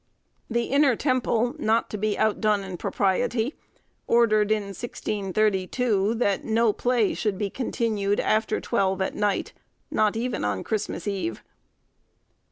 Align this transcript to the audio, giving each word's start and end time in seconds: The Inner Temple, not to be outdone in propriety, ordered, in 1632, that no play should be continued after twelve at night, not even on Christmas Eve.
The 0.49 0.63
Inner 0.63 0.95
Temple, 0.95 1.53
not 1.59 1.91
to 1.91 1.97
be 1.99 2.17
outdone 2.17 2.63
in 2.63 2.75
propriety, 2.77 3.53
ordered, 4.07 4.51
in 4.51 4.63
1632, 4.69 6.15
that 6.15 6.43
no 6.43 6.73
play 6.73 7.13
should 7.13 7.37
be 7.37 7.51
continued 7.51 8.19
after 8.19 8.59
twelve 8.59 8.99
at 8.99 9.13
night, 9.13 9.53
not 9.91 10.17
even 10.17 10.43
on 10.43 10.63
Christmas 10.63 11.07
Eve. 11.07 11.43